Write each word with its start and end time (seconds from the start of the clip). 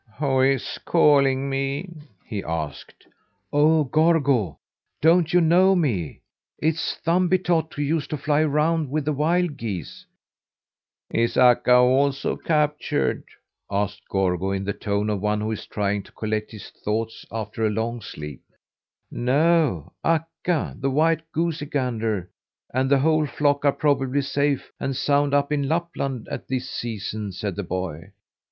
"Who 0.17 0.41
is 0.41 0.79
calling 0.83 1.47
me?" 1.47 1.87
he 2.25 2.43
asked. 2.43 3.05
"Oh, 3.53 3.83
Gorgo! 3.83 4.57
Don't 4.99 5.31
you 5.31 5.39
know 5.41 5.75
me? 5.75 6.21
It's 6.57 6.95
Thumbietot 7.05 7.71
who 7.75 7.83
used 7.83 8.09
to 8.09 8.17
fly 8.17 8.41
around 8.41 8.89
with 8.89 9.05
the 9.05 9.13
wild 9.13 9.57
geese." 9.57 10.07
"Is 11.11 11.37
Akka 11.37 11.75
also 11.75 12.35
captured?" 12.35 13.25
asked 13.69 14.01
Gorgo 14.09 14.49
in 14.49 14.63
the 14.63 14.73
tone 14.73 15.07
of 15.07 15.21
one 15.21 15.39
who 15.39 15.51
is 15.51 15.67
trying 15.67 16.01
to 16.01 16.11
collect 16.13 16.49
his 16.51 16.71
thoughts 16.71 17.23
after 17.31 17.63
a 17.63 17.69
long 17.69 18.01
sleep. 18.01 18.41
"No; 19.11 19.93
Akka, 20.03 20.77
the 20.79 20.89
white 20.89 21.21
goosey 21.31 21.67
gander, 21.67 22.31
and 22.73 22.89
the 22.89 22.97
whole 22.97 23.27
flock 23.27 23.63
are 23.65 23.71
probably 23.71 24.21
safe 24.21 24.71
and 24.79 24.95
sound 24.95 25.35
up 25.35 25.51
in 25.51 25.69
Lapland 25.69 26.27
at 26.29 26.47
this 26.47 26.67
season," 26.67 27.31
said 27.33 27.55
the 27.55 27.61
boy. 27.61 28.13